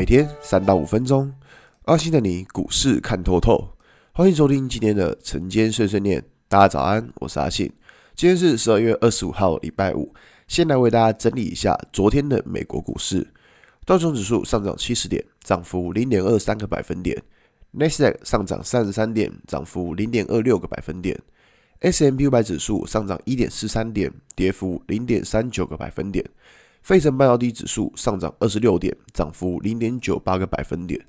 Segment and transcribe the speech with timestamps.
[0.00, 1.30] 每天三到五分钟，
[1.84, 3.76] 阿信的你股市看透透。
[4.12, 6.24] 欢迎收听今天的晨间碎碎念。
[6.48, 7.70] 大家早安，我是阿信。
[8.14, 10.14] 今天是十二月二十五号，礼拜五。
[10.48, 13.26] 先来为大家整理一下昨天的美国股市。
[13.84, 17.22] 道琼指数上涨七十点，涨幅零点二三个百分点。
[17.72, 21.20] 纳斯达克上涨三十三点，涨幅零点二六个百分点。
[21.80, 26.24] S M P 五百指数上涨一点四三点，跌幅零点三九个百分点。
[26.82, 31.00] 费城半导体指数上涨二十六点，涨幅零点九八个百分点。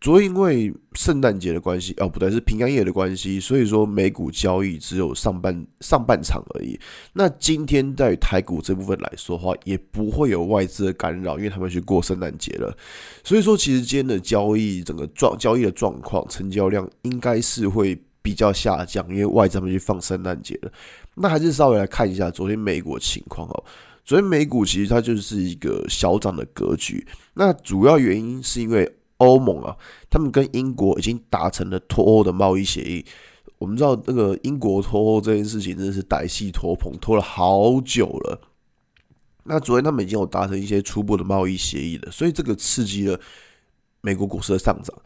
[0.00, 6.78] 昨天因为圣诞节的关系，哦不对，是平安夜的关系，所以说美股交易只有上半上半场而已。
[7.14, 12.76] 那今天在台股这部分来说的话，也不会有外资的干扰，因为他们去过圣诞节了。
[13.24, 17.98] 所以说，其实今天的交易整个状交易的状况，成交量应该是会。
[18.26, 20.72] 比较下降，因为外资他们去放圣诞节了。
[21.14, 23.64] 那还是稍微来看一下昨天美股情况哦。
[24.06, 27.04] 昨天美股其实它就是一个小涨的格局。
[27.34, 29.76] 那主要原因是因为欧盟啊，
[30.08, 33.04] 他们跟英国已经达成了脱欧的贸易协议。
[33.58, 38.40] 我们知道那个英国脱欧这件事情真的是歹戏拖棚，拖了好久了。
[39.42, 43.18] 那昨天他们已经有达成一些初步的贸易协议了，所以这个刺激了。
[44.02, 44.96] 美国股市的上涨，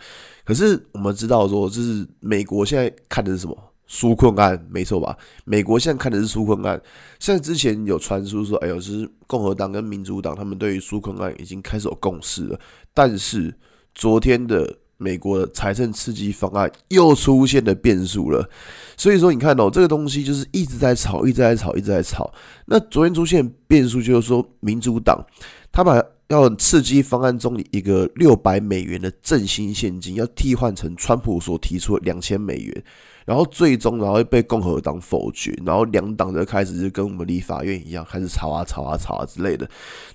[0.44, 5.18] 可是我们知道说，就是美国现在看的是什么纾困案，没错吧？
[5.44, 6.80] 美国现在看的是纾困案。
[7.18, 12.60] 现在之前有传出说，哎呦，是共和党跟民主党他们对于纾困案已经开始有共识了。
[12.94, 13.52] 但是
[13.92, 18.48] 昨天的美国的财政刺激方案又出现了变数了。
[18.96, 22.32] 所以说，你看哦，这个东西就是一直在吵，一直在吵，一直在吵。
[22.66, 25.26] 那昨天出现变数，就是说民主党
[25.72, 26.00] 他把。
[26.30, 32.84] 要刺激方案中一个六百美元的振兴现金，要替换成川普所提出的两千美元，
[33.26, 39.68] 然后最终然后被共和党否决，然后两党就开始就跟我们立法院一样，开始吵啊吵啊吵啊之类的。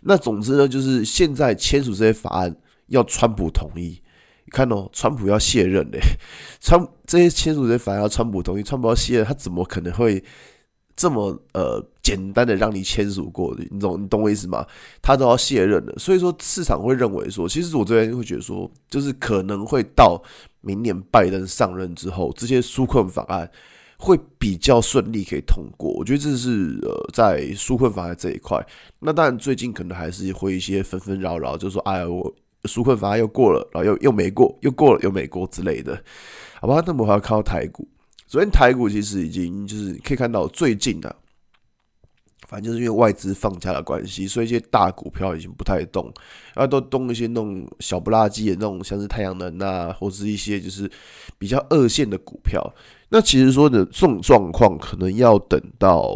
[0.03, 2.55] 那总之呢，就是现在签署这些法案
[2.87, 4.01] 要川普同意。
[4.45, 5.99] 你看哦，川普要卸任嘞，
[6.61, 10.23] 川这些签署这些法案要川普同意，川普要卸任，他怎么可能会？
[10.97, 14.63] 这么呃简单的让你签署过的，你懂你懂我意思吗？
[15.01, 20.21] 他都要卸任了，所以说市场会认为说，其实我这边会觉得说，就是可能会到
[20.61, 23.49] 明年拜登上任之后，这些纾困法案
[23.97, 25.89] 会比较顺利可以通过。
[25.93, 28.63] 我觉得这是呃在纾困法案这一块。
[28.99, 32.31] 那当然最近可能还是会一些纷纷扰扰，就是说哎呀我
[32.65, 35.99] 纾困法案又过了，然后又又没过，又过了又没过之类的，
[36.61, 36.83] 好吧？
[36.85, 37.87] 那么还要看到台股。
[38.27, 41.15] 昨天台股其实已经就是可以看到最近的，
[42.47, 46.05] 反正就是因为外资放假的关系，所以一些大股票已经不太动，
[46.53, 50.89] 然后都动一些那种小不拉几的那种，像是太阳能啊，或是一些就是
[51.37, 52.61] 比较二线的股票。
[53.09, 56.15] 那其实说的这种状况，可能要等到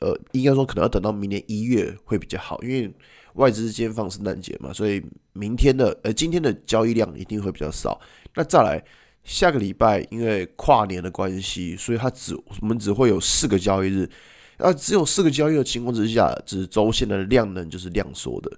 [0.00, 2.92] 呃，应该说可能要等到明年一月会比较好，因为
[3.34, 8.00] 外资今天放圣诞节嘛，所以明天的呃今天的交易量一定会比较少。
[8.34, 8.82] 那再来。
[9.28, 14.08] 下个礼拜因为跨年的关系，所以它只我们只会有四个交易日，
[14.58, 18.50] 那，只有四个交易的情况之下，只是周线的量能就是量缩的，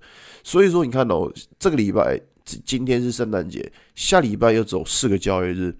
[0.44, 2.20] 所以说你看哦，这个礼拜
[2.64, 5.76] 今天是圣诞节，下礼拜又走四个交易日，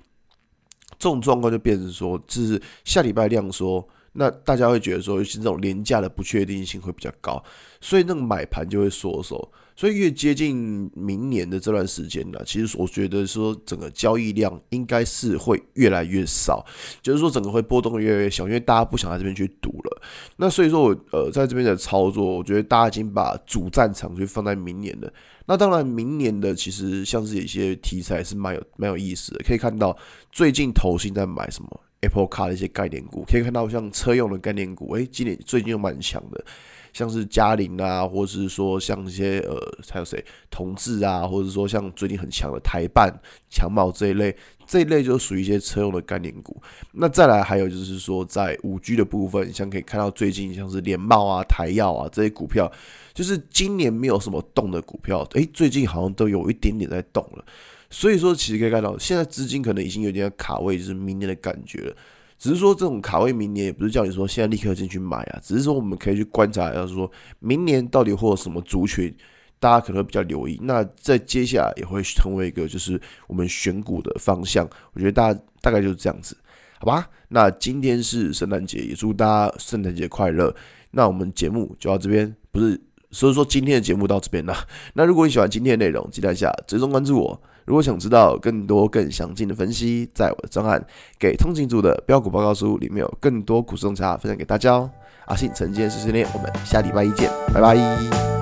[0.99, 3.87] 这种状况就变成说，就是下礼拜量缩，
[4.19, 7.41] 那大家会觉得说，尤其这种廉价的不确定性会比较高，
[7.81, 9.49] 所以那个买盘就会缩手。
[9.77, 16.67] 所以越接近明年的这段时间呢，其实我觉得说整个交易量应该是会越来越少，
[17.01, 20.03] 就是说整个会波动越来越小，因为大家不想在这边去赌了。
[20.37, 25.13] 那所以说我呃在这边的操作，我觉得大家已经把主战场就放在明年的。
[25.47, 29.97] 那当然，明年的其实像是一些题材是蛮有蛮有意思的，可以看到
[30.33, 36.45] 最近投信在买什么 Apple Car 的一些概念股，可以看到像车用的概念股，诶，今年最近又蛮强的。
[36.91, 39.55] 像是嘉陵啊，或者是说像一些呃，
[39.91, 43.13] 还有谁同志啊，或者说像最近很强的台办、
[43.51, 44.35] 强茂这一类，
[44.67, 46.61] 这一类就属于一些车用的概念股。
[46.93, 52.73] 那再来还有就是说，在五 G 的部分，像可以看到最近像是联茂啊、台药啊这些股票，
[53.13, 57.45] 就是今年没有什么动的股票，诶，最近好像都有一点点在动了。
[57.91, 61.97] 所以说，其实可以看到，现在资金可能已经有点卡位，就是明年的感觉了。
[62.39, 69.13] 只是说这种卡位明年也不是叫你说现在立刻进去买啊，只是说我们可以去观察，要是说明年到底会有什么族群，
[69.59, 70.57] 大家可能会比较留意。
[70.63, 74.69] 那在接下来也会成为一个就是我们选股的方向。
[74.93, 76.37] 我觉得大家大概就是这样子，
[76.79, 77.11] 好吧？
[77.31, 80.55] 那今天是圣诞节，也祝大家圣诞节快乐。
[80.93, 82.81] 那我们节目就到这边，不是，
[83.11, 84.55] 所以说今天的节目到这边了。
[84.95, 87.43] 那如果你喜欢今天的内容，记得一下追踪关注我。
[87.69, 90.81] 如果想知道更多更详尽的分析，在我的专案
[91.19, 94.91] 《给通勤族的标股报告书》里面有更多股市洞察分享给大家哦。
[95.27, 98.38] 阿信晨间碎碎念，我们下礼拜一见，拜拜。